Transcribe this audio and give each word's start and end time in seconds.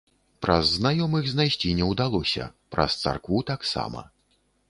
Праз 0.43 0.69
знаёмых 0.75 1.27
знайсці 1.33 1.75
не 1.81 1.85
ўдалося, 1.91 2.47
праз 2.77 2.91
царкву 3.05 3.45
таксама. 3.53 4.01